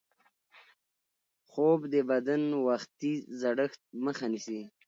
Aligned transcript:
خوب 1.49 1.79
د 1.93 1.95
بدن 2.09 2.41
وختي 2.67 3.13
زړښت 3.39 3.81
مخه 4.05 4.25
نیسي 4.33 4.59